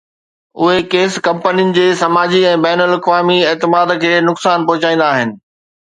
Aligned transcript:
اهي 0.61 0.79
ڪيس 0.93 1.17
ڪمپنين 1.27 1.69
جي 1.77 1.85
سماجي 2.01 2.41
۽ 2.55 2.57
بين 2.65 2.85
الاقوامي 2.89 3.39
اعتماد 3.53 3.97
کي 4.05 4.13
نقصان 4.31 4.71
پهچائيندا 4.73 5.13
آهن 5.17 5.41